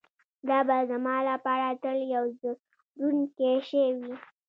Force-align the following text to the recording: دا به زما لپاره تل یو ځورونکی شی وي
دا 0.47 0.59
به 0.67 0.77
زما 0.91 1.15
لپاره 1.29 1.67
تل 1.83 1.97
یو 2.15 2.25
ځورونکی 2.39 3.53
شی 3.67 3.85
وي 3.97 4.13